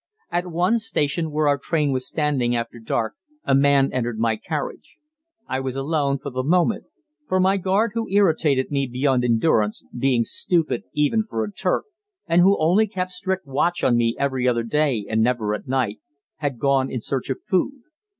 At 0.31 0.47
one 0.51 0.79
station 0.79 1.29
where 1.29 1.47
our 1.47 1.59
train 1.59 1.91
was 1.91 2.07
standing 2.07 2.55
after 2.55 2.79
dark 2.79 3.13
a 3.43 3.53
man 3.53 3.93
entered 3.93 4.17
my 4.17 4.35
carriage. 4.35 4.97
I 5.47 5.59
was 5.59 5.75
alone 5.75 6.17
for 6.17 6.31
the 6.31 6.41
moment; 6.41 6.85
for 7.27 7.39
my 7.39 7.57
guard, 7.57 7.91
who 7.93 8.09
irritated 8.09 8.71
me 8.71 8.87
beyond 8.87 9.23
endurance, 9.23 9.83
being 9.95 10.23
stupid 10.23 10.85
even 10.95 11.21
for 11.23 11.43
a 11.43 11.51
Turk, 11.53 11.85
and 12.25 12.41
who 12.41 12.57
only 12.59 12.87
kept 12.87 13.11
strict 13.11 13.45
watch 13.45 13.83
on 13.83 13.95
me 13.95 14.15
every 14.17 14.47
other 14.47 14.63
day 14.63 15.05
and 15.07 15.21
never 15.21 15.53
at 15.53 15.67
night, 15.67 15.99
had 16.37 16.57
gone 16.57 16.89
in 16.89 16.99
search 16.99 17.29
of 17.29 17.37
food. 17.43 17.83